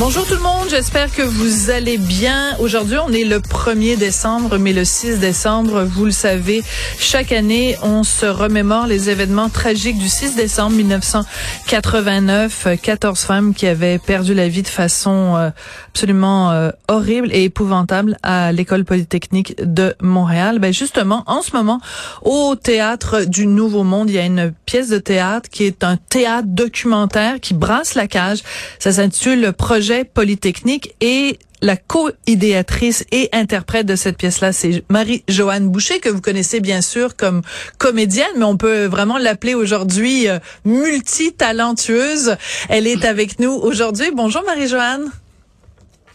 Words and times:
Bonjour 0.00 0.26
tout 0.26 0.34
le 0.34 0.40
monde, 0.40 0.66
j'espère 0.70 1.14
que 1.14 1.20
vous 1.20 1.68
allez 1.68 1.98
bien. 1.98 2.56
Aujourd'hui, 2.58 2.96
on 3.06 3.12
est 3.12 3.24
le 3.24 3.38
1er 3.38 3.98
décembre, 3.98 4.56
mais 4.56 4.72
le 4.72 4.86
6 4.86 5.18
décembre, 5.18 5.84
vous 5.84 6.06
le 6.06 6.10
savez, 6.10 6.62
chaque 6.98 7.32
année, 7.32 7.76
on 7.82 8.02
se 8.02 8.24
remémore 8.24 8.86
les 8.86 9.10
événements 9.10 9.50
tragiques 9.50 9.98
du 9.98 10.08
6 10.08 10.36
décembre 10.36 10.74
1989. 10.76 12.68
14 12.80 13.20
femmes 13.20 13.52
qui 13.52 13.66
avaient 13.66 13.98
perdu 13.98 14.32
la 14.32 14.48
vie 14.48 14.62
de 14.62 14.68
façon 14.68 15.36
euh, 15.36 15.50
absolument 15.90 16.50
euh, 16.50 16.70
horrible 16.88 17.28
et 17.32 17.44
épouvantable 17.44 18.16
à 18.22 18.52
l'école 18.52 18.86
polytechnique 18.86 19.54
de 19.62 19.94
Montréal. 20.00 20.60
Ben 20.60 20.72
justement, 20.72 21.24
en 21.26 21.42
ce 21.42 21.54
moment, 21.54 21.78
au 22.22 22.56
théâtre 22.56 23.26
du 23.26 23.46
Nouveau 23.46 23.84
Monde, 23.84 24.08
il 24.08 24.16
y 24.16 24.18
a 24.18 24.24
une 24.24 24.54
pièce 24.64 24.88
de 24.88 24.98
théâtre 24.98 25.50
qui 25.50 25.64
est 25.64 25.84
un 25.84 25.98
théâtre 25.98 26.48
documentaire 26.48 27.38
qui 27.38 27.52
brasse 27.52 27.94
la 27.94 28.06
cage. 28.06 28.38
Ça 28.78 28.92
s'intitule 28.92 29.42
Le 29.42 29.52
projet 29.90 30.04
Polytechnique 30.04 30.94
et 31.00 31.36
la 31.62 31.76
co-idéatrice 31.76 33.04
et 33.10 33.28
interprète 33.32 33.86
de 33.86 33.96
cette 33.96 34.16
pièce-là, 34.16 34.52
c'est 34.52 34.84
Marie-Joanne 34.88 35.68
Boucher, 35.68 35.98
que 35.98 36.08
vous 36.08 36.20
connaissez 36.20 36.60
bien 36.60 36.80
sûr 36.80 37.16
comme 37.16 37.42
comédienne, 37.76 38.30
mais 38.36 38.44
on 38.44 38.56
peut 38.56 38.84
vraiment 38.84 39.18
l'appeler 39.18 39.54
aujourd'hui 39.54 40.28
euh, 40.28 40.38
multitalentueuse. 40.64 42.36
Elle 42.68 42.86
est 42.86 43.04
avec 43.04 43.40
nous 43.40 43.50
aujourd'hui. 43.50 44.12
Bonjour 44.14 44.44
Marie-Joanne. 44.46 45.10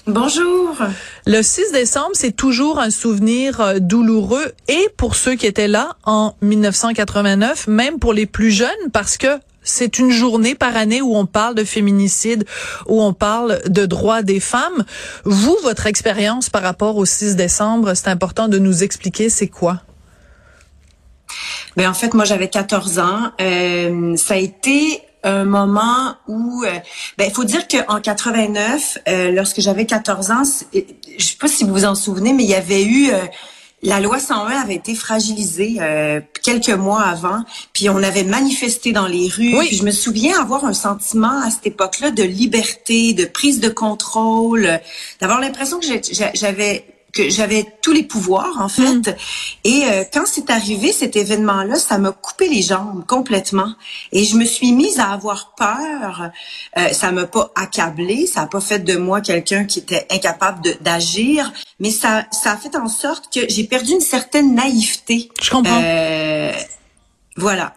Bonjour. 0.08 0.78
Le 1.26 1.42
6 1.42 1.74
décembre, 1.74 2.12
c'est 2.14 2.36
toujours 2.36 2.80
un 2.80 2.92
souvenir 2.92 3.60
euh, 3.60 3.80
douloureux 3.80 4.54
et 4.70 4.88
pour 4.96 5.16
ceux 5.16 5.36
qui 5.36 5.48
étaient 5.48 5.68
là 5.68 5.98
en 6.06 6.34
1989, 6.42 7.68
même 7.68 8.00
pour 8.00 8.14
les 8.14 8.26
plus 8.26 8.52
jeunes, 8.52 8.70
parce 8.94 9.18
que 9.18 9.38
c'est 9.66 10.00
une 10.00 10.12
journée 10.12 10.56
par 10.56 10.78
année 10.78 11.02
où 11.02 11.18
on 11.18 11.26
parle 11.26 11.56
de 11.56 11.66
féminicide, 11.66 12.46
où 12.88 13.02
on 13.02 13.12
parle 13.12 13.62
de 13.68 13.86
droits 13.86 14.22
des 14.22 14.40
femmes. 14.40 14.86
Vous, 15.26 15.58
votre 15.64 15.88
expérience 15.88 16.50
par 16.50 16.62
rapport 16.62 16.96
au 16.96 17.04
6 17.04 17.36
décembre, 17.36 17.94
c'est 17.96 18.08
important 18.08 18.48
de 18.48 18.60
nous 18.60 18.84
expliquer 18.84 19.30
c'est 19.30 19.48
quoi? 19.48 19.82
Ben 21.76 21.90
en 21.90 21.94
fait, 21.94 22.14
moi 22.14 22.24
j'avais 22.24 22.48
14 22.48 23.00
ans. 23.00 23.32
Euh, 23.42 24.16
ça 24.16 24.36
a 24.36 24.38
été 24.38 25.02
un 25.26 25.44
moment 25.44 26.16
où, 26.28 26.64
euh, 26.64 26.70
ben 27.18 27.26
il 27.28 27.34
faut 27.34 27.44
dire 27.44 27.68
qu'en 27.68 28.00
89, 28.00 29.00
euh, 29.08 29.32
lorsque 29.32 29.60
j'avais 29.60 29.86
14 29.86 30.32
ans, 30.32 30.44
je 30.74 31.26
sais 31.26 31.38
pas 31.38 31.48
si 31.48 31.64
vous 31.64 31.72
vous 31.72 31.86
en 31.86 31.96
souvenez, 31.96 32.32
mais 32.32 32.44
il 32.44 32.50
y 32.50 32.56
avait 32.56 32.84
eu 32.84 33.10
euh, 33.12 33.18
la 33.86 34.00
loi 34.00 34.20
101 34.20 34.48
avait 34.48 34.76
été 34.76 34.96
fragilisée 34.96 35.78
euh, 35.80 36.20
quelques 36.44 36.70
mois 36.70 37.04
avant, 37.04 37.44
puis 37.74 37.90
on 37.90 37.98
avait 37.98 38.24
manifesté 38.24 38.92
dans 38.92 39.08
les 39.08 39.28
rues. 39.28 39.58
Oui. 39.58 39.68
Puis 39.68 39.78
je 39.78 39.84
me 39.84 39.92
souviens 39.92 40.42
avoir 40.42 40.66
un 40.66 40.74
sentiment 40.74 41.42
à 41.42 41.50
cette 41.50 41.68
époque-là 41.68 42.12
de 42.12 42.24
liberté, 42.24 43.14
de 43.14 43.26
prise 43.26 43.60
de 43.60 43.70
contrôle, 43.70 44.80
d'avoir 45.22 45.40
l'impression 45.40 45.80
que 45.80 45.86
j'avais 46.34 46.86
que 47.16 47.30
j'avais 47.30 47.66
tous 47.82 47.94
les 47.94 48.04
pouvoirs 48.04 48.58
en 48.60 48.70
fait. 48.70 49.08
Mm. 49.08 49.16
Et 49.64 49.84
euh, 49.86 50.04
quand 50.14 50.26
c'est 50.26 50.50
arrivé 50.52 50.92
cet 50.92 51.16
événement-là, 51.16 51.76
ça 51.76 51.98
m'a 51.98 52.12
coupé 52.12 52.48
les 52.48 52.62
jambes 52.62 53.06
complètement. 53.08 53.74
Et 54.12 54.26
je 54.26 54.36
me 54.36 54.46
suis 54.46 54.74
mise 54.74 55.00
à 55.00 55.12
avoir 55.12 55.56
peur. 55.56 56.30
Euh, 56.78 56.90
ça 56.90 57.12
m'a 57.12 57.26
pas 57.26 57.52
accablé, 57.56 58.28
ça 58.28 58.42
a 58.42 58.48
pas 58.48 58.62
fait 58.62 58.80
de 58.80 58.98
moi 58.98 59.22
quelqu'un 59.22 59.64
qui 59.64 59.80
était 59.80 60.06
incapable 60.12 60.78
d'agir, 60.82 61.52
mais 61.80 61.90
ça 61.90 62.26
ça 62.32 62.52
a 62.52 62.58
fait 62.58 62.76
en 62.76 62.90
sorte 62.90 63.34
que 63.34 63.40
j'ai 63.50 63.64
perdu 63.64 63.94
une 63.94 64.02
certaine 64.02 64.54
naïveté. 64.54 65.30
Je 65.42 65.50
comprends. 65.50 65.82
Euh, 65.82 66.52
voilà. 67.38 67.74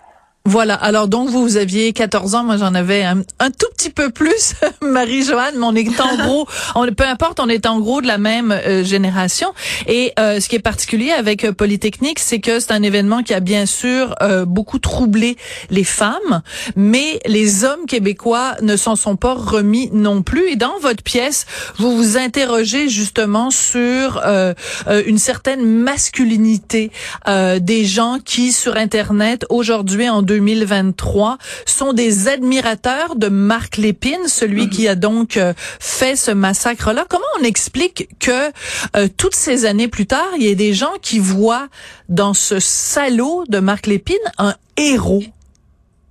Voilà. 0.48 0.76
Alors 0.76 1.08
donc 1.08 1.28
vous, 1.28 1.42
vous 1.42 1.56
aviez 1.58 1.92
14 1.92 2.34
ans, 2.34 2.42
moi 2.42 2.56
j'en 2.56 2.74
avais 2.74 3.02
un, 3.04 3.18
un 3.38 3.50
tout 3.50 3.66
petit 3.76 3.90
peu 3.90 4.08
plus, 4.08 4.54
Marie-Joanne, 4.82 5.56
mais 5.58 5.64
on 5.64 5.74
est 5.74 6.00
en 6.00 6.16
gros, 6.24 6.48
on, 6.74 6.90
peu 6.90 7.04
importe, 7.04 7.38
on 7.38 7.50
est 7.50 7.66
en 7.66 7.80
gros 7.80 8.00
de 8.00 8.06
la 8.06 8.16
même 8.16 8.50
euh, 8.50 8.82
génération. 8.82 9.52
Et 9.86 10.14
euh, 10.18 10.40
ce 10.40 10.48
qui 10.48 10.56
est 10.56 10.60
particulier 10.60 11.10
avec 11.10 11.44
euh, 11.44 11.52
Polytechnique, 11.52 12.18
c'est 12.18 12.38
que 12.38 12.60
c'est 12.60 12.72
un 12.72 12.82
événement 12.82 13.22
qui 13.22 13.34
a 13.34 13.40
bien 13.40 13.66
sûr 13.66 14.14
euh, 14.22 14.46
beaucoup 14.46 14.78
troublé 14.78 15.36
les 15.68 15.84
femmes, 15.84 16.40
mais 16.76 17.20
les 17.26 17.64
hommes 17.64 17.84
québécois 17.86 18.54
ne 18.62 18.76
s'en 18.76 18.96
sont 18.96 19.16
pas 19.16 19.34
remis 19.34 19.90
non 19.92 20.22
plus. 20.22 20.48
Et 20.52 20.56
dans 20.56 20.78
votre 20.80 21.02
pièce, 21.02 21.44
vous 21.76 21.94
vous 21.94 22.16
interrogez 22.16 22.88
justement 22.88 23.50
sur 23.50 24.22
euh, 24.24 24.54
euh, 24.86 25.02
une 25.06 25.18
certaine 25.18 25.66
masculinité 25.66 26.90
euh, 27.26 27.58
des 27.58 27.84
gens 27.84 28.18
qui 28.24 28.52
sur 28.52 28.76
Internet 28.76 29.44
aujourd'hui 29.50 30.08
en 30.08 30.22
2023 30.38 31.38
sont 31.66 31.92
des 31.92 32.28
admirateurs 32.28 33.16
de 33.16 33.28
Marc 33.28 33.76
Lépine, 33.76 34.28
celui 34.28 34.68
qui 34.68 34.88
a 34.88 34.94
donc 34.94 35.36
euh, 35.36 35.52
fait 35.80 36.16
ce 36.16 36.30
massacre-là. 36.30 37.04
Comment 37.08 37.24
on 37.40 37.44
explique 37.44 38.08
que 38.18 38.50
euh, 38.96 39.08
toutes 39.16 39.34
ces 39.34 39.64
années 39.64 39.88
plus 39.88 40.06
tard, 40.06 40.28
il 40.36 40.42
y 40.42 40.48
ait 40.48 40.54
des 40.54 40.74
gens 40.74 40.92
qui 41.02 41.18
voient 41.18 41.68
dans 42.08 42.34
ce 42.34 42.60
salaud 42.60 43.44
de 43.48 43.58
Marc 43.58 43.86
Lépine 43.86 44.16
un 44.38 44.54
héros? 44.76 45.24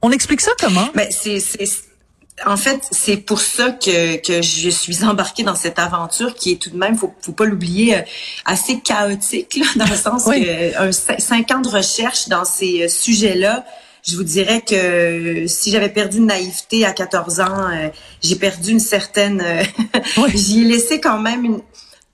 On 0.01 0.11
explique 0.11 0.41
ça 0.41 0.51
comment? 0.59 0.89
Ben, 0.94 1.07
c'est, 1.09 1.39
en 2.45 2.57
fait, 2.57 2.81
c'est 2.91 3.17
pour 3.17 3.41
ça 3.41 3.71
que, 3.71 4.17
que 4.17 4.41
je 4.44 4.69
suis 4.69 5.03
embarquée 5.03 5.44
dans 5.44 5.55
cette 5.55 5.79
aventure 5.79 6.35
qui 6.35 6.51
est 6.51 6.61
tout 6.61 6.69
de 6.69 6.77
même, 6.77 6.95
faut, 6.95 7.13
faut 7.19 7.31
pas 7.31 7.45
l'oublier, 7.45 7.97
euh, 7.97 8.01
assez 8.45 8.79
chaotique, 8.79 9.57
là, 9.57 9.65
dans 9.75 9.89
le 9.89 9.97
sens 9.97 10.23
Oui. 10.27 10.45
que 10.45 10.77
un, 10.79 10.91
cinq 10.91 11.49
ans 11.51 11.61
de 11.61 11.69
recherche 11.69 12.27
dans 12.29 12.45
ces 12.45 12.88
sujets-là, 12.89 13.65
je 14.07 14.16
vous 14.16 14.23
dirais 14.23 14.62
que 14.62 14.75
euh, 14.75 15.47
si 15.47 15.72
j'avais 15.72 15.90
perdu 15.90 16.18
une 16.18 16.28
naïveté 16.28 16.85
à 16.85 16.94
14 16.94 17.40
ans, 17.41 17.69
euh, 17.72 17.90
j'ai 18.23 18.35
perdu 18.35 18.72
une 18.72 18.79
certaine... 18.79 19.41
euh, 19.45 19.63
Oui. 20.18 20.29
J'y 20.35 20.62
ai 20.62 20.66
laissé 20.66 21.00
quand 21.01 21.19
même 21.19 21.44
une... 21.44 21.59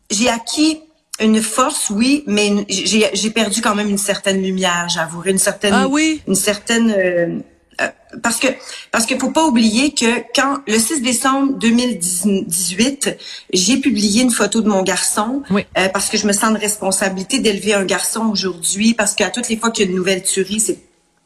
J'ai 0.09 0.29
acquis 0.29 0.81
une 1.19 1.41
force, 1.41 1.91
oui, 1.91 2.23
mais 2.25 2.47
une- 2.47 2.65
j'ai 2.67 3.07
j'ai 3.13 3.29
perdu 3.29 3.61
quand 3.61 3.75
même 3.75 3.89
une 3.89 3.99
certaine 3.99 4.41
lumière, 4.41 4.87
j'avouerai, 4.89 5.29
une 5.31 5.37
certaine 5.37 5.73
Ah 5.73 5.87
oui? 5.87 6.21
une 6.27 6.33
certaine 6.35 6.89
euh, 6.91 7.39
euh, 7.81 7.87
parce 8.23 8.37
que 8.39 8.47
parce 8.91 9.05
qu'il 9.05 9.19
faut 9.19 9.29
pas 9.31 9.45
oublier 9.45 9.93
que 9.93 10.21
quand 10.35 10.57
le 10.67 10.79
6 10.79 11.01
décembre 11.01 11.53
2018, 11.59 13.17
j'ai 13.53 13.77
publié 13.77 14.23
une 14.23 14.31
photo 14.31 14.61
de 14.61 14.67
mon 14.69 14.81
garçon 14.83 15.43
Oui. 15.51 15.65
euh, 15.77 15.87
parce 15.89 16.09
que 16.09 16.17
je 16.17 16.25
me 16.27 16.33
sens 16.33 16.53
de 16.53 16.57
responsabilité 16.59 17.39
d'élever 17.39 17.73
un 17.75 17.85
garçon 17.85 18.25
aujourd'hui 18.31 18.93
parce 18.95 19.13
qu'à 19.13 19.29
toutes 19.29 19.49
les 19.49 19.57
fois 19.57 19.69
qu'il 19.71 19.85
y 19.85 19.87
a 19.87 19.91
une 19.91 19.97
nouvelle 19.97 20.23
tuerie, 20.23 20.59
c'est 20.59 20.79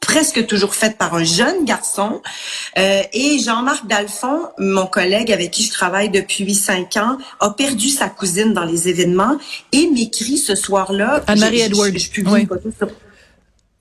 presque 0.08 0.46
toujours 0.48 0.74
faite 0.74 0.98
par 0.98 1.14
un 1.16 1.24
jeune 1.26 1.66
garçon. 1.66 2.22
Euh, 2.78 3.02
et 3.14 3.40
Jean-Marc 3.40 3.86
Dalphon, 3.88 4.40
mon 4.58 4.88
collègue 4.88 5.32
avec 5.34 5.52
qui 5.52 5.64
je 5.64 5.72
travaille 5.72 6.10
depuis 6.10 6.56
5 6.56 6.96
ans, 6.98 7.18
a 7.42 7.50
perdu 7.52 7.90
sa 7.90 8.08
cousine 8.08 8.54
dans 8.54 8.64
les 8.64 8.88
événements 8.88 9.38
et 9.74 9.88
m'écrit 9.88 10.38
ce 10.38 10.56
soir-là. 10.56 11.24
Anne-Marie 11.28 11.58
je- 11.58 11.62
je- 11.64 11.68
Edwards. 11.68 11.98
Je, 11.98 12.10
publie 12.10 12.32
Oui. 12.34 12.42
une 12.42 12.48
photo 12.48 12.70
sur 12.78 12.88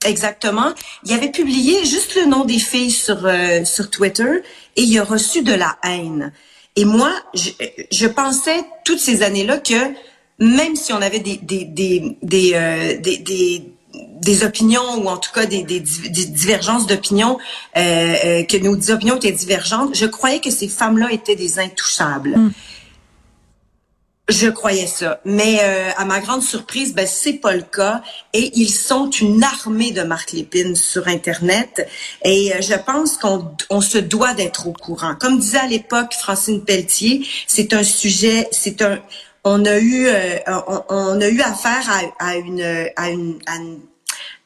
Exactement. 0.05 0.73
Il 1.05 1.13
avait 1.13 1.31
publié 1.31 1.85
juste 1.85 2.15
le 2.17 2.27
nom 2.27 2.45
des 2.45 2.59
filles 2.59 2.91
sur 2.91 3.25
euh, 3.25 3.65
sur 3.65 3.89
Twitter 3.91 4.43
et 4.77 4.83
il 4.83 4.99
a 4.99 5.05
reçu 5.05 5.43
de 5.43 5.53
la 5.55 5.77
haine. 5.85 6.33
Et 6.77 6.85
moi, 6.85 7.11
je, 7.35 7.51
je 7.91 8.07
pensais 8.07 8.61
toutes 8.85 8.99
ces 9.01 9.23
années-là 9.23 9.59
que 9.59 9.81
même 10.39 10.77
si 10.77 10.93
on 10.93 11.01
avait 11.01 11.21
des 11.21 11.39
des 11.43 11.65
des 11.65 12.19
des 12.23 12.51
euh, 12.55 12.99
des, 13.01 13.19
des 13.19 13.65
des 14.21 14.45
opinions 14.45 15.03
ou 15.03 15.09
en 15.09 15.17
tout 15.17 15.33
cas 15.33 15.47
des, 15.47 15.63
des, 15.63 15.81
des 15.81 16.27
divergences 16.27 16.87
d'opinions, 16.87 17.39
euh, 17.77 17.81
euh, 18.25 18.43
que 18.45 18.57
nos 18.57 18.91
opinions 18.91 19.17
étaient 19.17 19.33
divergentes, 19.33 19.95
je 19.95 20.07
croyais 20.07 20.41
que 20.41 20.51
ces 20.51 20.69
femmes-là 20.69 21.13
étaient 21.13 21.37
des 21.37 21.59
intouchables. 21.59 22.37
Je 24.29 24.49
croyais 24.49 24.89
ça, 24.89 25.21
mais 25.25 25.61
euh, 25.63 25.91
à 25.97 26.05
ma 26.05 26.19
grande 26.19 26.43
surprise, 26.43 26.95
ben 26.95 27.07
c'est 27.07 27.35
pas 27.35 27.55
le 27.55 27.63
cas. 27.63 28.03
Et 28.33 28.51
ils 28.59 28.73
sont 28.73 29.09
une 29.09 29.45
armée 29.45 29.93
de 29.93 30.03
Marc 30.03 30.33
Lépine 30.33 30.75
sur 30.75 31.07
Internet. 31.07 31.89
Et 32.25 32.53
euh, 32.53 32.61
je 32.61 32.75
pense 32.75 33.19
qu'on 33.19 33.53
on 33.71 33.81
se 33.81 33.99
doit 33.99 34.35
d'être 34.35 34.67
au 34.67 34.73
courant. 34.73 35.15
Comme 35.15 35.39
disait 35.39 35.59
à 35.59 35.69
l'époque 35.69 36.13
Francine 36.13 36.65
Pelletier, 36.65 37.25
c'est 37.47 37.73
un 37.73 37.85
sujet, 37.85 38.49
c'est 38.51 38.83
un, 38.83 38.99
on 39.47 39.65
a 39.65 39.79
eu, 39.79 40.09
euh, 40.09 40.39
on, 40.89 41.21
a 41.21 41.29
eu 41.29 41.41
affaire 41.41 41.89
à, 42.19 42.37
une, 42.37 42.61
à 42.97 43.11
une, 43.11 43.39
à 43.47 43.57
une 43.57 43.79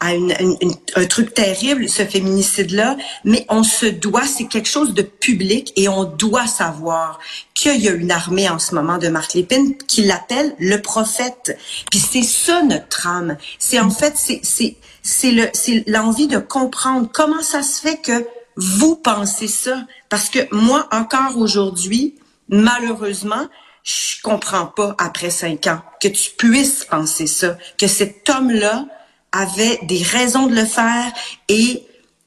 un 0.03 1.07
truc 1.07 1.33
terrible, 1.35 1.89
ce 1.89 2.05
féminicide-là, 2.05 2.97
mais 3.25 3.47
on 3.49 3.63
se 3.63 3.87
doit, 3.87 4.27
c'est 4.27 4.47
quelque 4.47 4.69
chose 4.69 4.93
de 4.93 5.03
public 5.03 5.73
et 5.77 5.89
on 5.89 6.05
doit 6.05 6.47
savoir 6.47 7.19
qu'il 7.55 7.81
y 7.81 7.89
a 7.89 7.93
une 7.93 8.11
armée 8.11 8.49
en 8.49 8.59
ce 8.59 8.75
moment 8.75 8.99
de 8.99 9.09
Marc 9.09 9.35
Lépine 9.35 9.77
qui 9.77 10.03
l'appelle 10.03 10.55
le 10.59 10.81
prophète. 10.83 11.59
Puis 11.91 12.01
c'est 12.01 12.23
ça 12.23 12.63
notre 12.63 13.07
âme. 13.07 13.37
C'est 13.59 13.81
en 13.81 13.91
fait, 13.91 14.15
c'est 14.17 14.41
c'est 14.43 14.77
c'est 15.03 15.85
l'envie 15.87 16.29
de 16.29 16.39
comprendre 16.39 17.09
comment 17.13 17.43
ça 17.43 17.63
se 17.63 17.81
fait 17.81 18.01
que 18.01 18.27
vous 18.57 18.97
pensez 18.97 19.49
ça. 19.49 19.87
Parce 20.11 20.29
que 20.29 20.39
moi, 20.55 20.89
encore 20.93 21.39
aujourd'hui, 21.39 22.17
malheureusement, 22.49 23.47
je 23.83 24.21
comprends 24.23 24.67
pas 24.67 24.95
après 24.99 25.31
cinq 25.31 25.67
ans 25.67 25.81
que 26.01 26.09
tu 26.09 26.31
puisses 26.37 26.85
penser 26.85 27.27
ça, 27.27 27.57
que 27.79 27.87
cet 27.87 28.29
homme-là 28.29 28.87
avait 29.33 29.79
des 29.83 30.03
raisons 30.03 30.47
de 30.47 30.55
le 30.55 30.65
faire 30.65 31.13
et 31.49 31.87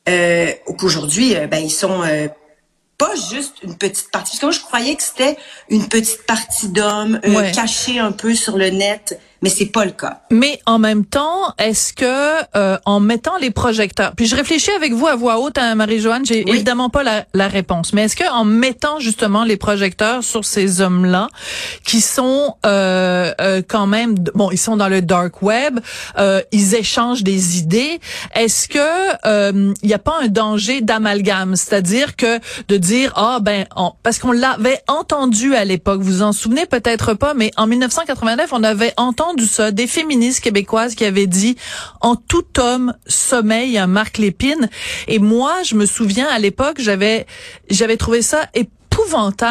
euh, 0.10 0.52
qu'aujourd'hui, 0.78 1.36
euh, 1.36 1.48
ben 1.48 1.64
ils 1.64 1.72
sont 1.72 2.04
euh, 2.04 2.28
pas 2.98 3.14
juste 3.32 3.56
une 3.64 3.76
petite 3.76 4.12
partie. 4.12 4.38
Parce 4.38 4.40
que 4.40 4.46
moi, 4.46 4.52
je 4.52 4.60
croyais 4.60 4.96
que 4.96 5.04
c'était 5.04 5.38
une 5.70 5.88
petite 5.88 6.26
partie 6.26 6.70
d'hommes 6.70 7.20
euh, 7.26 7.52
cachés 7.52 8.00
un 8.00 8.12
peu 8.12 8.36
sur 8.36 8.58
le 8.58 8.70
net 8.70 9.20
mais 9.44 9.50
c'est 9.50 9.68
pas 9.68 9.84
le 9.84 9.92
cas. 9.92 10.22
Mais 10.32 10.60
en 10.66 10.80
même 10.80 11.06
temps, 11.06 11.54
est-ce 11.60 11.94
que 11.94 12.06
euh, 12.56 12.78
en 12.86 13.00
mettant 13.02 13.38
les 13.38 13.52
projecteurs, 13.52 14.14
puis 14.16 14.26
je 14.26 14.36
réfléchis 14.36 14.72
avec 14.72 14.94
vous 14.94 15.06
à 15.08 15.16
voix 15.16 15.40
haute, 15.40 15.58
hein, 15.58 15.76
Marie-Joanne, 15.76 16.26
j'ai 16.26 16.50
évidemment 16.50 16.90
pas 16.90 17.04
la, 17.04 17.26
la, 17.34 17.50
réponse, 17.50 17.92
mais 17.92 18.04
est-ce 18.04 18.16
que 18.16 18.32
en 18.32 18.46
mettant 18.46 19.00
justement 19.00 19.44
les 19.44 19.58
projecteurs 19.58 20.24
sur 20.24 20.46
ces 20.46 20.80
hommes-là, 20.80 21.28
qui 21.86 22.00
sont 22.00 22.56
euh, 22.66 23.34
euh, 23.42 23.62
quand 23.68 23.86
même, 23.86 24.16
bon, 24.34 24.50
ils 24.52 24.58
sont 24.58 24.78
dans 24.78 24.88
le 24.88 25.02
dark 25.02 25.42
web, 25.42 25.80
euh, 26.18 26.42
ils 26.54 26.76
échangent 26.76 27.24
des 27.24 27.58
idées, 27.58 28.00
est-ce 28.36 28.70
que 28.70 29.74
il 29.84 29.88
n'y 29.88 29.94
a 29.94 30.00
pas 30.00 30.20
un 30.22 30.28
danger 30.28 30.80
d'amalgame, 30.80 31.58
c'est-à-dire 31.58 32.16
que 32.16 32.40
de 32.70 32.78
dire 32.78 33.12
ah 33.18 33.40
ben 33.42 33.66
parce 34.04 34.20
qu'on 34.20 34.32
l'avait 34.32 34.80
entendu 34.88 35.54
à 35.54 35.66
l'époque, 35.66 36.00
vous 36.00 36.14
vous 36.14 36.22
en 36.22 36.32
souvenez 36.32 36.66
peut-être 36.66 37.14
pas, 37.14 37.34
mais 37.34 37.52
en 37.58 37.68
1989 37.68 38.50
on 38.54 38.64
avait 38.64 38.94
entendu 38.98 39.33
du 39.36 39.46
ça, 39.46 39.72
des 39.72 39.88
féministes 39.88 40.44
québécoises 40.44 40.96
qui 40.96 41.06
avaient 41.06 41.28
dit 41.28 41.56
en 42.02 42.16
tout 42.16 42.46
homme 42.60 42.94
sommeil 43.08 43.78
un 43.78 43.88
Marc 43.88 44.18
Lépine. 44.18 44.70
Et 45.08 45.20
moi, 45.20 45.64
je 45.64 45.76
me 45.76 45.86
souviens 45.86 46.28
à 46.28 46.40
l'époque, 46.40 46.78
j'avais 46.80 47.26
j'avais 47.70 47.98
trouvé 47.98 48.22
ça 48.22 48.50
épouvantable 48.54 48.83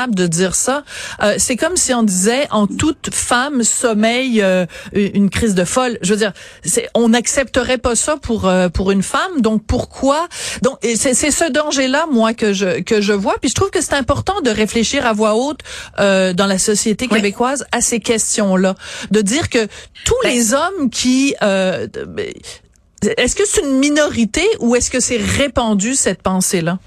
de 0.08 0.26
dire 0.26 0.54
ça. 0.54 0.82
Euh, 1.22 1.36
c'est 1.38 1.56
comme 1.56 1.76
si 1.76 1.94
on 1.94 2.02
disait 2.02 2.48
en 2.50 2.66
toute 2.66 3.10
femme 3.12 3.62
sommeille 3.62 4.42
euh, 4.42 4.66
une 4.92 5.30
crise 5.30 5.54
de 5.54 5.64
folle. 5.64 5.98
Je 6.02 6.12
veux 6.12 6.18
dire, 6.18 6.32
c'est, 6.64 6.88
on 6.94 7.10
n'accepterait 7.10 7.78
pas 7.78 7.94
ça 7.94 8.16
pour 8.16 8.46
euh, 8.46 8.68
pour 8.68 8.90
une 8.90 9.02
femme. 9.02 9.40
Donc 9.40 9.62
pourquoi? 9.66 10.28
Donc 10.62 10.78
c'est, 10.82 11.14
c'est 11.14 11.30
ce 11.30 11.50
danger-là, 11.50 12.06
moi, 12.10 12.34
que 12.34 12.52
je 12.52 12.80
que 12.80 13.00
je 13.00 13.12
vois. 13.12 13.36
Puis 13.40 13.50
je 13.50 13.54
trouve 13.54 13.70
que 13.70 13.80
c'est 13.80 13.94
important 13.94 14.40
de 14.40 14.50
réfléchir 14.50 15.06
à 15.06 15.12
voix 15.12 15.34
haute 15.36 15.60
dans 15.98 16.46
la 16.46 16.58
société 16.58 17.06
québécoise 17.06 17.64
à 17.72 17.80
ces 17.80 18.00
questions-là, 18.00 18.74
de 19.10 19.20
dire 19.20 19.48
que 19.48 19.66
tous 20.04 20.14
ben 20.22 20.32
les 20.32 20.54
hommes 20.54 20.90
qui 20.90 21.34
est-ce 21.40 23.34
que 23.34 23.46
c'est 23.46 23.62
une 23.62 23.78
minorité 23.78 24.46
ou 24.60 24.76
est-ce 24.76 24.90
que 24.90 25.00
c'est 25.00 25.16
répandu 25.16 25.94
cette 25.94 26.22
pensée-là? 26.22 26.78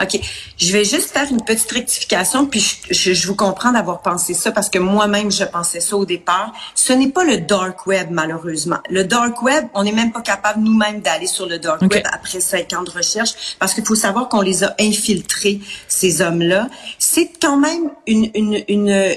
OK. 0.00 0.20
Je 0.56 0.72
vais 0.72 0.84
juste 0.84 1.10
faire 1.10 1.26
une 1.30 1.42
petite 1.44 1.70
rectification, 1.70 2.46
puis 2.46 2.60
je, 2.90 3.12
je, 3.12 3.26
vous 3.26 3.34
comprends 3.34 3.72
d'avoir 3.72 4.00
pensé 4.02 4.34
ça 4.34 4.52
parce 4.52 4.68
que 4.68 4.78
moi-même, 4.78 5.30
je 5.30 5.44
pensais 5.44 5.80
ça 5.80 5.96
au 5.96 6.04
départ. 6.04 6.52
Ce 6.74 6.92
n'est 6.92 7.10
pas 7.10 7.24
le 7.24 7.38
dark 7.38 7.86
web, 7.86 8.08
malheureusement. 8.10 8.78
Le 8.90 9.04
dark 9.04 9.42
web, 9.42 9.66
on 9.74 9.84
n'est 9.84 9.92
même 9.92 10.12
pas 10.12 10.22
capable 10.22 10.62
nous-mêmes 10.62 11.00
d'aller 11.00 11.26
sur 11.26 11.46
le 11.46 11.58
dark 11.58 11.82
web 11.82 12.04
après 12.12 12.40
cinq 12.40 12.72
ans 12.72 12.82
de 12.82 12.90
recherche 12.90 13.56
parce 13.58 13.74
qu'il 13.74 13.84
faut 13.84 13.94
savoir 13.94 14.28
qu'on 14.28 14.40
les 14.40 14.64
a 14.64 14.74
infiltrés, 14.80 15.60
ces 15.88 16.22
hommes-là. 16.22 16.68
C'est 16.98 17.30
quand 17.40 17.56
même 17.56 17.90
une, 18.06 18.30
une, 18.34 18.64
une 18.68 19.14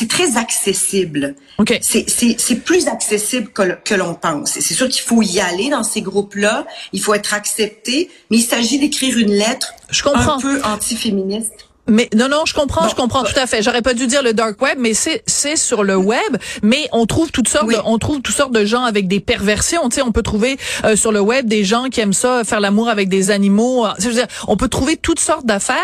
c'est 0.00 0.08
très 0.08 0.38
accessible. 0.38 1.34
Okay. 1.58 1.78
C'est 1.82 2.64
plus 2.64 2.88
accessible 2.88 3.48
que, 3.48 3.76
que 3.84 3.94
l'on 3.94 4.14
pense. 4.14 4.52
C'est 4.52 4.72
sûr 4.72 4.88
qu'il 4.88 5.02
faut 5.02 5.20
y 5.20 5.40
aller 5.40 5.68
dans 5.68 5.82
ces 5.82 6.00
groupes-là, 6.00 6.66
il 6.94 7.02
faut 7.02 7.12
être 7.12 7.34
accepté, 7.34 8.08
mais 8.30 8.38
il 8.38 8.42
s'agit 8.42 8.78
d'écrire 8.78 9.18
une 9.18 9.32
lettre 9.32 9.74
Je 9.90 10.02
comprends. 10.02 10.36
un 10.36 10.40
peu 10.40 10.62
anti-féministe 10.64 11.69
mais 11.90 12.08
non, 12.14 12.28
non, 12.28 12.44
je 12.46 12.54
comprends, 12.54 12.88
je 12.88 12.94
comprends 12.94 13.24
tout 13.24 13.38
à 13.38 13.46
fait. 13.46 13.62
J'aurais 13.62 13.82
pas 13.82 13.94
dû 13.94 14.06
dire 14.06 14.22
le 14.22 14.32
dark 14.32 14.60
web, 14.62 14.78
mais 14.78 14.94
c'est 14.94 15.22
c'est 15.26 15.56
sur 15.56 15.84
le 15.84 15.96
web. 15.96 16.36
Mais 16.62 16.88
on 16.92 17.06
trouve 17.06 17.30
toutes 17.30 17.48
sortes, 17.48 17.68
de, 17.68 17.76
on 17.84 17.98
trouve 17.98 18.20
toutes 18.20 18.34
sortes 18.34 18.52
de 18.52 18.64
gens 18.64 18.84
avec 18.84 19.08
des 19.08 19.20
perversions. 19.20 19.88
Tu 19.88 19.96
sais, 19.96 20.02
on 20.02 20.12
peut 20.12 20.22
trouver 20.22 20.58
euh, 20.84 20.96
sur 20.96 21.12
le 21.12 21.20
web 21.20 21.46
des 21.46 21.64
gens 21.64 21.88
qui 21.90 22.00
aiment 22.00 22.12
ça, 22.12 22.44
faire 22.44 22.60
l'amour 22.60 22.88
avec 22.88 23.08
des 23.08 23.30
animaux. 23.30 23.86
Je 23.98 24.08
veux 24.08 24.14
dire, 24.14 24.26
on 24.48 24.56
peut 24.56 24.68
trouver 24.68 24.96
toutes 24.96 25.20
sortes 25.20 25.46
d'affaires, 25.46 25.76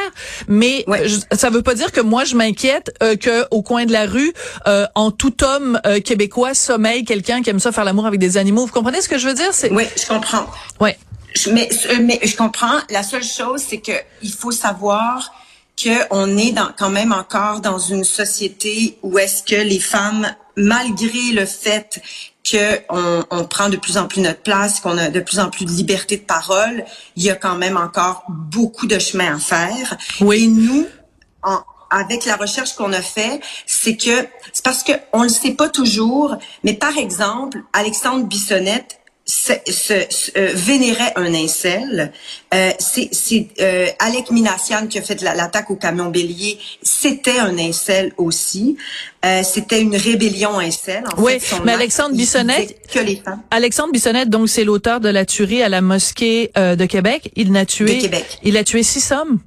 mais 0.49 0.85
ça 1.33 1.51
veut 1.51 1.63
pas 1.63 1.75
dire 1.75 1.93
que 1.93 2.01
moi 2.01 2.25
je 2.25 2.37
m'inquiète 2.37 2.95
euh, 3.03 3.17
que 3.17 3.47
au 3.51 3.63
coin 3.63 3.85
de 3.85 3.93
la 3.93 4.07
rue, 4.07 4.33
euh, 4.67 4.87
en 4.95 5.11
tout 5.11 5.45
homme 5.45 5.81
euh, 5.87 6.01
québécois 6.01 6.55
sommeille 6.55 7.05
quelqu'un 7.05 7.43
qui 7.43 7.51
aime 7.51 7.61
ça 7.61 7.73
faire 7.73 7.85
l'amour 7.85 8.07
avec 8.07 8.21
des 8.21 8.37
animaux. 8.37 8.67
Vous 8.67 8.73
comprenez 8.73 9.01
ce 9.01 9.09
que 9.09 9.19
je 9.19 9.29
veux 9.29 9.35
dire? 9.35 9.53
C'est. 9.53 9.71
Oui, 9.73 9.85
je 9.97 10.07
comprends. 10.07 10.47
Oui. 10.81 10.91
Mais 11.53 11.69
mais 12.01 12.19
je 12.23 12.35
comprends. 12.37 12.79
La 12.91 13.03
seule 13.03 13.25
chose, 13.25 13.63
c'est 13.67 13.79
que 13.79 13.93
il 14.23 14.33
faut 14.33 14.53
savoir 14.53 15.33
qu'on 15.83 16.37
est 16.39 16.53
dans, 16.53 16.71
quand 16.77 16.91
même 16.91 17.13
encore 17.13 17.61
dans 17.61 17.79
une 17.79 18.05
société 18.05 18.99
où 19.03 19.19
est-ce 19.19 19.43
que 19.43 19.61
les 19.61 19.81
femmes, 19.81 20.35
malgré 20.57 21.33
le 21.33 21.45
fait 21.45 22.01
qu'on 22.51 23.25
on 23.31 23.45
prend 23.45 23.69
de 23.69 23.77
plus 23.77 23.99
en 23.99 24.07
plus 24.07 24.21
notre 24.21 24.43
place, 24.43 24.81
qu'on 24.81 24.97
a 24.97 25.11
de 25.11 25.21
plus 25.21 25.39
en 25.39 25.51
plus 25.51 25.65
de 25.65 25.71
liberté 25.71 26.17
de 26.17 26.23
parole, 26.23 26.85
il 27.17 27.25
y 27.25 27.31
a 27.31 27.35
quand 27.35 27.57
même 27.57 27.77
encore 27.77 28.25
beaucoup 28.29 28.87
de 28.87 28.99
chemin 28.99 29.37
à 29.37 29.39
faire. 29.39 29.97
Oui. 30.21 30.45
Et 30.45 30.47
nous, 30.47 30.87
en, 31.43 31.59
avec 31.91 32.25
la 32.25 32.37
recherche 32.37 32.75
qu'on 32.75 32.93
a 32.93 33.03
fait, 33.03 33.41
c'est 33.67 33.97
que 33.97 34.27
c'est 34.53 34.65
parce 34.65 34.83
que 34.83 34.93
on 35.13 35.23
le 35.23 35.29
sait 35.29 35.53
pas 35.53 35.69
toujours, 35.69 36.37
mais 36.65 36.75
par 36.75 36.97
exemple, 36.97 37.63
Alexandre 37.73 38.25
Bissonnette 38.25 39.01
se, 39.27 40.39
euh, 40.39 40.51
vénérait 40.55 41.13
un 41.17 41.35
incel. 41.35 42.13
Euh, 42.55 42.71
c'est 42.79 43.49
euh, 43.61 43.89
Alec 43.99 44.31
Minassian 44.31 44.87
qui 44.87 44.99
a 44.99 45.03
fait 45.03 45.21
l'attaque 45.21 45.71
au 45.71 45.77
camion 45.77 46.07
bélier. 46.07 46.59
C'était 46.83 47.39
un 47.39 47.59
incel 47.59 48.13
aussi. 48.17 48.77
Euh, 49.25 49.43
c'était 49.43 49.81
une 49.81 49.97
rébellion 49.97 50.59
incel. 50.59 51.05
En 51.17 51.23
oui, 51.23 51.39
mais 51.65 51.73
Alexandre 51.73 52.15
Bissonnette, 52.15 52.89
que 52.89 53.01
les 53.01 53.17
femmes. 53.17 53.43
Alexandre 53.51 53.93
Bissonnette, 53.93 54.31
donc 54.31 54.49
c'est 54.49 54.65
l'auteur 54.65 55.01
de 55.01 55.09
la 55.09 55.25
tuerie 55.25 55.63
à 55.63 55.69
la 55.69 55.81
mosquée 55.81 56.53
de 56.55 56.87
Québec. 56.87 57.33
Il 57.35 57.51
n'a 57.51 57.67
tué, 57.67 57.99
Québec. 57.99 58.39
il 58.45 58.57
a 58.57 58.63
tué 58.63 58.85
six 58.85 59.11
hommes. 59.11 59.41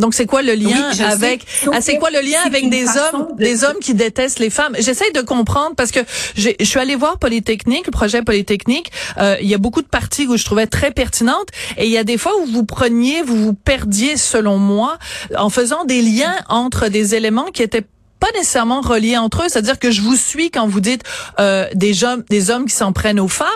Donc 0.00 0.14
c'est 0.14 0.26
quoi 0.26 0.42
le 0.42 0.54
lien 0.54 0.90
avec 1.06 1.46
ah, 1.72 1.80
c'est 1.80 1.98
quoi 1.98 2.10
le 2.10 2.20
lien 2.20 2.40
avec 2.44 2.68
des 2.70 2.86
hommes 2.88 3.28
des 3.36 3.64
hommes 3.64 3.78
qui 3.80 3.94
détestent 3.94 4.38
les 4.38 4.50
femmes? 4.50 4.74
J'essaie 4.78 5.10
de 5.12 5.20
comprendre 5.20 5.74
parce 5.76 5.90
que 5.90 6.00
je 6.36 6.50
suis 6.60 6.78
allée 6.78 6.96
voir 6.96 7.18
Polytechnique, 7.18 7.86
le 7.86 7.92
projet 7.92 8.22
Polytechnique, 8.22 8.90
euh, 9.18 9.36
il 9.40 9.48
y 9.48 9.54
a 9.54 9.58
beaucoup 9.58 9.82
de 9.82 9.88
parties 9.88 10.26
où 10.26 10.36
je 10.36 10.44
trouvais 10.44 10.66
très 10.66 10.90
pertinentes 10.90 11.48
et 11.76 11.86
il 11.86 11.92
y 11.92 11.98
a 11.98 12.04
des 12.04 12.18
fois 12.18 12.32
où 12.40 12.46
vous 12.46 12.64
preniez, 12.64 13.22
vous 13.22 13.36
vous 13.36 13.54
perdiez 13.54 14.16
selon 14.16 14.58
moi 14.58 14.98
en 15.36 15.50
faisant 15.50 15.84
des 15.84 16.02
liens 16.02 16.34
entre 16.48 16.88
des 16.88 17.14
éléments 17.14 17.46
qui 17.52 17.62
étaient 17.62 17.84
pas 18.20 18.30
nécessairement 18.34 18.80
reliés 18.80 19.16
entre 19.16 19.42
eux. 19.42 19.48
C'est-à-dire 19.48 19.78
que 19.78 19.90
je 19.90 20.02
vous 20.02 20.16
suis 20.16 20.50
quand 20.50 20.68
vous 20.68 20.80
dites 20.80 21.02
euh, 21.40 21.66
des 21.74 22.04
hommes, 22.04 22.22
des 22.30 22.50
hommes 22.50 22.66
qui 22.66 22.74
s'en 22.74 22.92
prennent 22.92 23.20
aux 23.20 23.28
femmes, 23.28 23.48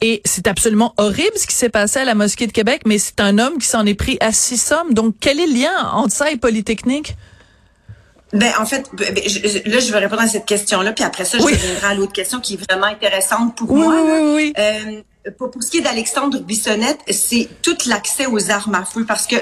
et 0.00 0.22
c'est 0.24 0.46
absolument 0.46 0.94
horrible 0.98 1.32
ce 1.36 1.46
qui 1.46 1.56
s'est 1.56 1.70
passé 1.70 2.00
à 2.00 2.04
la 2.04 2.14
mosquée 2.14 2.46
de 2.46 2.52
Québec. 2.52 2.82
Mais 2.86 2.98
c'est 2.98 3.20
un 3.20 3.38
homme 3.38 3.58
qui 3.58 3.66
s'en 3.66 3.84
est 3.86 3.94
pris 3.94 4.18
à 4.20 4.32
six 4.32 4.70
hommes. 4.70 4.94
Donc 4.94 5.16
quel 5.20 5.40
est 5.40 5.46
le 5.46 5.54
lien 5.54 5.90
entre 5.94 6.14
ça 6.14 6.30
et 6.30 6.36
Polytechnique? 6.36 7.16
Ben 8.32 8.52
en 8.58 8.64
fait, 8.64 8.88
ben, 8.94 9.14
là 9.14 9.78
je 9.78 9.92
vais 9.92 9.98
répondre 9.98 10.22
à 10.22 10.26
cette 10.26 10.46
question-là, 10.46 10.92
puis 10.92 11.04
après 11.04 11.26
ça 11.26 11.36
je 11.36 11.42
reviendrai 11.42 11.86
à 11.86 11.94
l'autre 11.94 12.12
question 12.12 12.40
qui 12.40 12.54
est 12.54 12.70
vraiment 12.70 12.86
intéressante 12.86 13.56
pour 13.56 13.76
moi. 13.76 13.94
Oui, 13.94 14.10
oui, 14.10 14.32
oui. 14.34 14.52
Euh, 14.58 15.02
pour, 15.38 15.50
ce 15.60 15.70
qui 15.70 15.78
est 15.78 15.82
d'Alexandre 15.82 16.40
Bissonnette, 16.40 16.98
c'est 17.10 17.48
tout 17.62 17.76
l'accès 17.86 18.26
aux 18.26 18.50
armes 18.50 18.74
à 18.74 18.84
feu 18.84 19.04
parce 19.06 19.26
que 19.26 19.36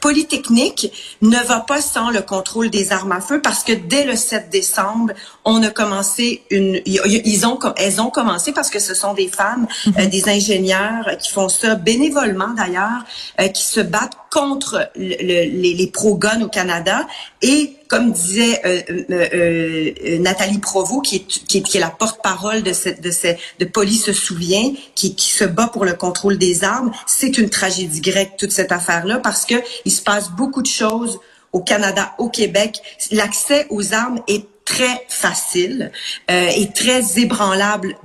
Polytechnique 0.00 0.90
ne 1.20 1.36
va 1.36 1.60
pas 1.60 1.82
sans 1.82 2.10
le 2.10 2.22
contrôle 2.22 2.70
des 2.70 2.90
armes 2.90 3.12
à 3.12 3.20
feu 3.20 3.42
parce 3.42 3.62
que 3.62 3.72
dès 3.72 4.04
le 4.04 4.16
7 4.16 4.48
décembre, 4.48 5.12
on 5.44 5.62
a 5.62 5.68
commencé 5.68 6.42
une, 6.50 6.80
ils 6.86 7.46
ont, 7.46 7.58
elles 7.76 8.00
ont 8.00 8.10
commencé 8.10 8.52
parce 8.52 8.70
que 8.70 8.78
ce 8.78 8.94
sont 8.94 9.12
des 9.12 9.28
femmes, 9.28 9.66
euh, 9.86 9.90
mm-hmm. 9.90 10.08
des 10.08 10.28
ingénieurs 10.28 11.16
qui 11.18 11.30
font 11.30 11.50
ça 11.50 11.74
bénévolement 11.74 12.54
d'ailleurs, 12.56 13.04
euh, 13.40 13.48
qui 13.48 13.64
se 13.64 13.80
battent 13.80 14.16
contre 14.30 14.90
les, 14.96 15.46
les 15.46 15.86
pro-guns 15.86 16.42
au 16.42 16.48
Canada 16.48 17.06
et 17.42 17.76
comme 17.88 18.12
disait 18.12 18.60
euh, 18.64 18.82
euh, 19.10 19.94
euh, 20.04 20.18
Nathalie 20.18 20.58
Provost, 20.58 21.04
qui 21.04 21.16
est, 21.16 21.62
qui 21.62 21.76
est, 21.76 21.80
la 21.80 21.90
porte-parole 21.90 22.62
de 22.62 22.72
cette, 22.72 23.00
de 23.00 23.10
cette, 23.10 23.38
de 23.58 23.64
Police 23.64 24.04
se 24.04 24.12
souvient, 24.12 24.72
qui, 24.94 25.14
qui 25.14 25.30
se 25.30 25.44
bat 25.44 25.68
pour 25.68 25.84
le 25.84 25.94
contrôle 25.94 26.38
des 26.38 26.64
armes, 26.64 26.90
c'est 27.06 27.38
une 27.38 27.50
tragédie 27.50 28.00
grecque 28.00 28.36
toute 28.38 28.52
cette 28.52 28.72
affaire-là 28.72 29.18
parce 29.18 29.44
que 29.44 29.54
il 29.84 29.92
se 29.92 30.02
passe 30.02 30.30
beaucoup 30.30 30.62
de 30.62 30.66
choses 30.66 31.18
au 31.52 31.60
Canada, 31.60 32.14
au 32.18 32.28
Québec. 32.28 32.80
L'accès 33.12 33.66
aux 33.70 33.94
armes 33.94 34.20
est 34.26 34.46
très 34.64 35.06
facile 35.08 35.92
et 36.28 36.68
très 36.74 37.20
ébranlable 37.20 37.96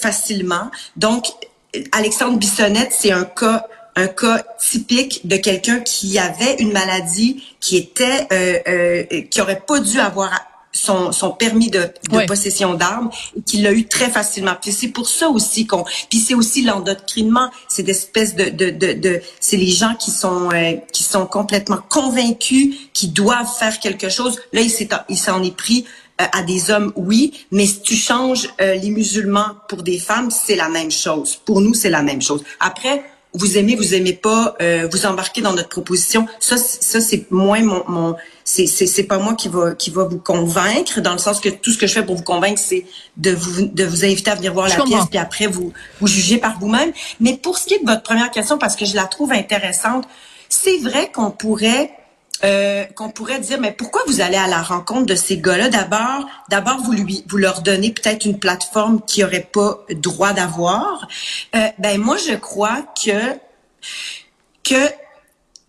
facilement. 0.00 0.70
Donc 0.96 1.26
Alexandre 1.92 2.38
Bissonnette, 2.38 2.92
c'est 2.96 3.10
un 3.10 3.24
cas 3.24 3.66
un 3.96 4.08
cas 4.08 4.42
typique 4.58 5.26
de 5.26 5.36
quelqu'un 5.36 5.80
qui 5.80 6.18
avait 6.18 6.56
une 6.58 6.72
maladie 6.72 7.44
qui 7.60 7.76
était 7.76 8.26
euh, 8.32 8.58
euh, 8.68 9.22
qui 9.30 9.40
aurait 9.40 9.62
pas 9.66 9.80
dû 9.80 9.98
avoir 9.98 10.30
son, 10.74 11.12
son 11.12 11.30
permis 11.30 11.70
de, 11.70 11.88
de 12.10 12.26
possession 12.26 12.74
d'armes 12.74 13.10
et 13.36 13.42
qu'il 13.42 13.62
l'a 13.62 13.72
eu 13.72 13.86
très 13.86 14.10
facilement. 14.10 14.54
Puis 14.60 14.72
c'est 14.72 14.88
pour 14.88 15.08
ça 15.08 15.28
aussi 15.28 15.66
qu'on. 15.66 15.84
Puis 16.10 16.18
c'est 16.18 16.34
aussi 16.34 16.62
l'endoctrinement, 16.62 17.50
c'est 17.68 17.84
d'espèces 17.84 18.34
de, 18.34 18.50
de, 18.50 18.70
de, 18.70 18.92
de 18.92 19.20
c'est 19.40 19.56
les 19.56 19.70
gens 19.70 19.94
qui 19.94 20.10
sont 20.10 20.50
euh, 20.52 20.72
qui 20.92 21.04
sont 21.04 21.26
complètement 21.26 21.78
convaincus 21.88 22.74
qu'ils 22.92 23.12
doivent 23.12 23.50
faire 23.58 23.78
quelque 23.78 24.08
chose. 24.08 24.38
Là, 24.52 24.60
il 24.60 24.70
s'est 24.70 24.88
il 25.08 25.18
s'en 25.18 25.42
est 25.42 25.56
pris 25.56 25.86
euh, 26.20 26.24
à 26.32 26.42
des 26.42 26.70
hommes, 26.70 26.92
oui, 26.96 27.32
mais 27.50 27.66
si 27.66 27.80
tu 27.80 27.96
changes 27.96 28.48
euh, 28.60 28.74
les 28.74 28.90
musulmans 28.90 29.50
pour 29.68 29.82
des 29.82 29.98
femmes, 29.98 30.30
c'est 30.30 30.56
la 30.56 30.68
même 30.68 30.90
chose. 30.90 31.36
Pour 31.44 31.60
nous, 31.60 31.74
c'est 31.74 31.90
la 31.90 32.02
même 32.02 32.22
chose. 32.22 32.44
Après, 32.60 33.02
vous 33.34 33.58
aimez, 33.58 33.74
vous 33.74 33.94
aimez 33.94 34.12
pas, 34.12 34.56
euh, 34.62 34.88
vous 34.90 35.06
embarquez 35.06 35.42
dans 35.42 35.52
notre 35.52 35.68
proposition. 35.68 36.26
Ça, 36.38 36.56
ça 36.56 37.00
c'est 37.00 37.30
moins 37.30 37.62
mon, 37.62 37.84
mon 37.88 38.16
c'est, 38.44 38.66
c'est, 38.66 38.86
c'est 38.86 39.04
pas 39.04 39.18
moi 39.18 39.34
qui 39.34 39.48
va 39.48 39.74
qui 39.74 39.90
va 39.90 40.04
vous 40.04 40.18
convaincre 40.18 41.00
dans 41.00 41.12
le 41.12 41.18
sens 41.18 41.40
que 41.40 41.48
tout 41.48 41.72
ce 41.72 41.78
que 41.78 41.86
je 41.86 41.94
fais 41.94 42.04
pour 42.04 42.16
vous 42.16 42.22
convaincre, 42.22 42.60
c'est 42.64 42.86
de 43.16 43.32
vous 43.32 43.66
de 43.66 43.84
vous 43.84 44.04
inviter 44.04 44.30
à 44.30 44.34
venir 44.36 44.52
voir 44.52 44.68
la 44.68 44.76
pièce 44.76 45.06
puis 45.10 45.18
après 45.18 45.46
vous 45.46 45.72
vous 46.00 46.06
jugez 46.06 46.38
par 46.38 46.58
vous-même. 46.60 46.92
Mais 47.20 47.36
pour 47.36 47.58
ce 47.58 47.66
qui 47.66 47.74
est 47.74 47.80
de 47.80 47.86
votre 47.86 48.02
première 48.02 48.30
question, 48.30 48.56
parce 48.58 48.76
que 48.76 48.84
je 48.84 48.94
la 48.94 49.04
trouve 49.04 49.32
intéressante, 49.32 50.06
c'est 50.48 50.78
vrai 50.78 51.10
qu'on 51.12 51.30
pourrait 51.30 51.90
euh, 52.42 52.84
qu'on 52.84 53.10
pourrait 53.10 53.38
dire, 53.38 53.60
mais 53.60 53.72
pourquoi 53.72 54.02
vous 54.06 54.20
allez 54.20 54.36
à 54.36 54.48
la 54.48 54.60
rencontre 54.60 55.06
de 55.06 55.14
ces 55.14 55.38
gars-là? 55.38 55.68
D'abord, 55.68 56.26
d'abord 56.50 56.82
vous 56.82 56.92
lui, 56.92 57.24
vous 57.28 57.36
leur 57.36 57.62
donnez 57.62 57.92
peut-être 57.92 58.24
une 58.24 58.38
plateforme 58.38 59.00
qui 59.06 59.22
aurait 59.24 59.48
pas 59.52 59.84
droit 59.90 60.32
d'avoir. 60.32 61.06
Euh, 61.54 61.68
ben 61.78 61.98
moi, 62.00 62.16
je 62.16 62.34
crois 62.34 62.82
que 63.02 63.38
que 64.62 64.88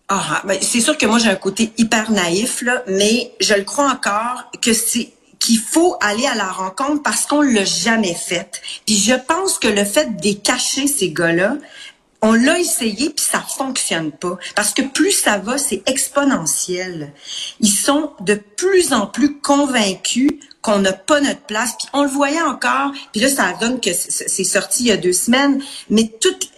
ah, 0.08 0.42
ben, 0.44 0.58
c'est 0.60 0.80
sûr 0.80 0.96
que 0.96 1.04
moi 1.04 1.18
j'ai 1.18 1.28
un 1.28 1.36
côté 1.36 1.72
hyper 1.78 2.10
naïf 2.10 2.62
là, 2.62 2.82
mais 2.86 3.32
je 3.40 3.54
le 3.54 3.64
crois 3.64 3.90
encore 3.90 4.44
que 4.62 4.72
c'est 4.72 5.12
qu'il 5.38 5.58
faut 5.58 5.96
aller 6.00 6.26
à 6.26 6.34
la 6.34 6.50
rencontre 6.50 7.02
parce 7.02 7.26
qu'on 7.26 7.42
l'a 7.42 7.64
jamais 7.64 8.14
fait. 8.14 8.60
Puis 8.86 8.96
je 8.96 9.14
pense 9.14 9.58
que 9.58 9.68
le 9.68 9.84
fait 9.84 10.16
de 10.16 10.32
cacher 10.32 10.86
ces 10.86 11.10
gars-là, 11.10 11.56
on 12.22 12.32
l'a 12.32 12.58
essayé 12.58 13.10
puis 13.10 13.24
ça 13.24 13.40
fonctionne 13.40 14.12
pas 14.12 14.38
parce 14.54 14.72
que 14.72 14.82
plus 14.82 15.12
ça 15.12 15.38
va, 15.38 15.58
c'est 15.58 15.82
exponentiel. 15.86 17.12
Ils 17.60 17.68
sont 17.68 18.12
de 18.20 18.34
plus 18.34 18.92
en 18.92 19.06
plus 19.06 19.38
convaincus 19.38 20.30
qu'on 20.66 20.80
n'a 20.80 20.92
pas 20.92 21.20
notre 21.20 21.42
place. 21.42 21.74
Puis 21.78 21.88
on 21.92 22.02
le 22.02 22.08
voyait 22.08 22.42
encore, 22.42 22.90
puis 23.12 23.20
là, 23.20 23.28
ça 23.28 23.54
donne 23.60 23.80
que 23.80 23.90
c'est 23.92 24.44
sorti 24.44 24.84
il 24.84 24.86
y 24.88 24.90
a 24.90 24.96
deux 24.96 25.12
semaines, 25.12 25.62
mais 25.90 26.10
toute 26.20 26.50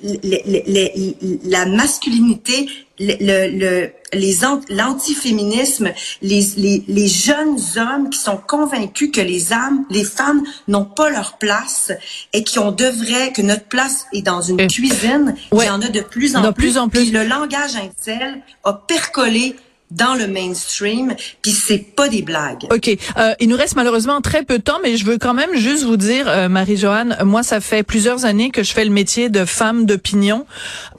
la 1.45 1.67
masculinité, 1.67 2.69
le, 3.00 3.59
le, 3.59 3.93
les 4.12 4.38
l'antiféminisme, 4.71 5.93
les, 6.23 6.47
les, 6.57 6.85
les, 6.88 7.09
jeunes 7.09 7.59
hommes 7.76 8.11
qui 8.11 8.19
sont 8.19 8.37
convaincus 8.37 9.11
que 9.12 9.21
les 9.21 9.52
âmes, 9.52 9.85
les 9.90 10.05
femmes 10.05 10.43
n'ont 10.67 10.85
pas 10.85 11.11
leur 11.11 11.38
place 11.38 11.93
et 12.33 12.45
qui 12.45 12.59
on 12.59 12.73
devrait 12.73 13.33
que 13.33 13.43
notre 13.43 13.64
place 13.64 14.07
est 14.12 14.23
dans 14.23 14.40
une 14.40 14.67
cuisine. 14.67 15.35
Il 15.52 15.62
y 15.62 15.71
en 15.71 15.83
a 15.83 15.88
de 15.88 16.00
plus 16.00 16.37
en, 16.37 16.52
plus. 16.52 16.71
plus, 16.71 16.78
en 16.78 16.88
plus. 16.88 17.00
Puis 17.00 17.11
le 17.11 17.25
langage 17.25 17.76
incel 17.76 18.43
a 18.64 18.73
percolé 18.73 19.57
dans 19.90 20.14
le 20.14 20.26
mainstream, 20.26 21.14
puis 21.42 21.52
c'est 21.52 21.78
pas 21.78 22.09
des 22.09 22.23
blagues. 22.23 22.66
OK. 22.71 22.90
Euh, 23.16 23.35
il 23.40 23.49
nous 23.49 23.57
reste 23.57 23.75
malheureusement 23.76 24.21
très 24.21 24.42
peu 24.42 24.59
de 24.59 24.62
temps, 24.62 24.78
mais 24.83 24.97
je 24.97 25.04
veux 25.07 25.18
quand 25.18 25.35
même 25.35 25.54
juste 25.54 25.85
vous 25.85 25.97
dire, 25.97 26.28
euh, 26.28 26.49
Marie-Joanne, 26.49 27.16
moi, 27.25 27.42
ça 27.42 27.61
fait 27.61 27.83
plusieurs 27.83 28.25
années 28.25 28.50
que 28.50 28.62
je 28.62 28.73
fais 28.73 28.85
le 28.85 28.90
métier 28.90 29.30
de 29.30 29.45
femme 29.45 29.87
d'opinion. 29.87 30.47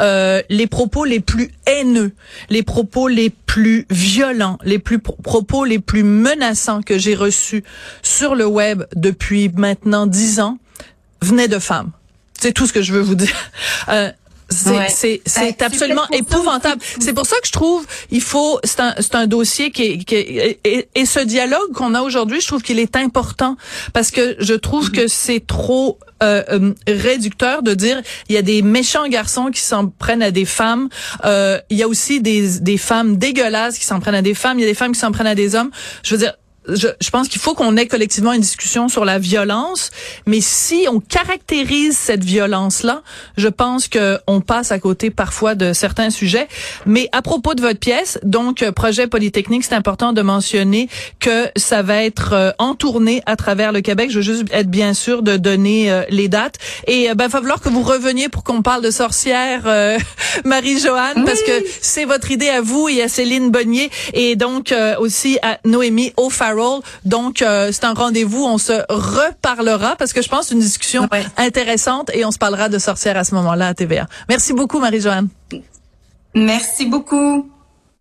Euh, 0.02 0.42
les 0.50 0.68
propos 0.68 1.06
les 1.06 1.20
plus 1.20 1.52
haineux, 1.68 2.14
les 2.50 2.64
propos 2.64 3.08
les 3.08 3.30
plus 3.30 3.86
violents, 3.90 4.58
les 4.64 4.80
plus 4.80 5.00
propos 5.00 5.66
les 5.66 5.80
plus 5.80 6.04
menaçants 6.04 6.82
que 6.82 6.98
j'ai 6.98 7.16
reçus 7.16 7.64
sur 8.02 8.36
le 8.36 8.46
web 8.46 8.84
depuis 8.96 9.50
maintenant 9.50 10.08
dix 10.08 10.40
ans 10.40 10.58
venaient 11.22 11.48
de 11.48 11.60
femmes. 11.60 11.92
C'est 12.40 12.54
tout 12.54 12.66
ce 12.66 12.74
que 12.74 12.82
je 12.82 12.94
veux 12.94 13.02
vous 13.02 13.16
dire. 13.16 13.36
Euh, 13.88 14.12
c'est 14.50 15.22
c'est 15.26 15.58
ben, 15.60 15.66
absolument 15.66 16.08
épouvantable. 16.12 16.82
C'est 17.00 17.14
pour 17.14 17.26
ça 17.26 17.36
que 17.42 17.48
je 17.48 17.52
trouve 17.52 17.86
il 18.12 18.22
faut 18.22 18.60
c'est 18.64 18.80
un 18.80 18.96
c'est 19.00 19.16
un 19.16 19.28
dossier 19.28 19.72
qui 19.72 19.84
est, 19.84 19.98
qui 20.04 20.16
est, 20.16 20.60
et, 20.64 21.06
ce 21.06 21.20
dialogue 21.20 21.72
qu'on 21.74 21.96
a 21.96 22.02
aujourd'hui, 22.02 22.42
je 22.42 22.48
trouve 22.48 22.62
qu'il 22.62 22.80
est 22.80 22.96
important 22.96 23.58
parce 23.94 24.12
que 24.12 24.36
je 24.40 24.54
trouve 24.54 24.92
que 24.92 25.08
c'est 25.08 25.46
trop 25.46 25.98
euh, 26.22 26.44
euh, 26.50 26.74
réducteur 26.88 27.64
de 27.64 27.74
dire 27.74 28.02
il 28.28 28.36
y 28.36 28.38
a 28.38 28.42
des 28.42 28.62
méchants 28.62 29.08
garçons 29.08 29.50
qui 29.52 29.62
s'en 29.62 29.88
prennent 29.88 30.22
à 30.22 30.32
des 30.32 30.46
femmes. 30.46 30.90
Euh, 31.26 31.60
il 31.70 31.78
y 31.78 31.84
a 31.84 31.88
aussi 31.88 32.22
des 32.22 32.60
des 32.60 32.78
femmes 32.78 33.18
dégueulasses 33.18 33.78
qui 33.78 33.86
s'en 33.86 34.00
prennent 34.00 34.16
à 34.16 34.22
des 34.22 34.34
femmes. 34.34 34.60
Il 34.60 34.62
y 34.62 34.66
a 34.66 34.70
des 34.70 34.76
femmes 34.76 34.92
qui 34.92 35.00
s'en 35.00 35.12
prennent 35.12 35.28
à 35.28 35.36
des 35.36 35.56
hommes. 35.56 35.72
Je 36.04 36.16
veux 36.16 36.20
dire 36.20 36.34
je, 36.76 36.88
je, 37.00 37.10
pense 37.10 37.28
qu'il 37.28 37.42
faut 37.42 37.54
qu'on 37.54 37.78
ait 37.78 37.88
collectivement 37.88 38.34
une 38.34 38.42
discussion 38.42 38.88
sur 38.88 39.06
la 39.06 39.20
violence, 39.20 39.92
mais 40.26 40.42
si 40.42 40.88
on 40.92 41.00
caractérise 41.00 41.98
cette 41.98 42.24
violence-là, 42.24 43.02
je 43.38 43.48
pense 43.48 43.88
que 43.88 44.20
on 44.28 44.42
passe 44.42 44.72
à 44.72 44.80
côté 44.80 45.10
parfois 45.10 45.56
de 45.56 45.74
certains 45.74 46.10
sujets. 46.10 46.48
Mais 46.86 47.10
à 47.12 47.22
propos 47.22 47.54
de 47.54 47.62
votre 47.62 47.80
pièce, 47.80 48.20
donc 48.24 48.64
euh, 48.64 48.72
projet 48.72 49.08
Polytechnique, 49.08 49.64
c'est 49.64 49.76
important 49.76 50.14
de 50.14 50.22
mentionner 50.22 50.90
que 51.20 51.48
ça 51.56 51.82
va 51.82 52.04
être 52.04 52.34
euh, 52.34 52.52
en 52.58 52.76
tournée 52.76 53.22
à 53.26 53.36
travers 53.36 53.72
le 53.72 53.82
Québec. 53.82 54.10
Je 54.12 54.18
veux 54.18 54.22
juste 54.22 54.46
être 54.52 54.70
bien 54.70 54.94
sûr 54.94 55.22
de 55.22 55.38
donner 55.38 55.92
euh, 55.92 56.04
les 56.10 56.28
dates. 56.28 56.56
Et 56.88 57.08
ben, 57.16 57.26
il 57.26 57.32
va 57.32 57.40
falloir 57.42 57.62
que 57.62 57.70
vous 57.70 57.84
reveniez 57.84 58.30
pour 58.30 58.44
qu'on 58.44 58.62
parle 58.62 58.84
de 58.84 58.92
sorcière, 58.92 59.64
Marie-Joanne, 60.46 61.24
parce 61.26 61.42
que 61.44 61.52
c'est 61.82 62.06
votre 62.06 62.32
idée 62.32 62.50
à 62.50 62.62
vous 62.62 62.90
et 62.90 63.02
à 63.04 63.08
Céline 63.08 63.52
Bonnier, 63.52 63.92
et 64.14 64.36
donc 64.36 64.74
aussi 65.00 65.38
à 65.42 65.60
Noémie 65.66 66.14
O'Farrell 66.18 66.59
donc, 67.06 67.42
euh, 67.42 67.70
c'est 67.72 67.86
un 67.86 67.94
rendez-vous. 67.94 68.44
On 68.44 68.58
se 68.58 68.74
reparlera 68.90 69.96
parce 69.96 70.14
que 70.14 70.22
je 70.22 70.30
pense 70.30 70.52
une 70.52 70.60
discussion 70.60 71.08
intéressante 71.38 72.12
et 72.14 72.26
on 72.26 72.32
se 72.32 72.38
parlera 72.38 72.70
de 72.70 72.78
sorcières 72.78 73.18
à 73.18 73.24
ce 73.24 73.36
moment-là 73.36 73.68
à 73.68 73.74
TVA. 73.74 74.08
Merci 74.28 74.54
beaucoup, 74.54 74.80
Marie-Joanne. 74.80 75.28
Merci 76.36 76.86
beaucoup. 76.86 77.50